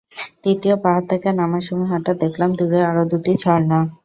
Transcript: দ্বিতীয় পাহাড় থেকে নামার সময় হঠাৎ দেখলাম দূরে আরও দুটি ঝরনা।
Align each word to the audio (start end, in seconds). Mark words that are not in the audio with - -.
দ্বিতীয় 0.43 0.75
পাহাড় 0.83 1.05
থেকে 1.11 1.29
নামার 1.39 1.63
সময় 1.67 1.89
হঠাৎ 1.91 2.15
দেখলাম 2.23 2.49
দূরে 2.59 2.79
আরও 2.89 3.03
দুটি 3.11 3.31
ঝরনা। 3.43 3.79